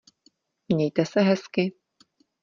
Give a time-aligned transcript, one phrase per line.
[0.69, 1.73] Mějte se hezky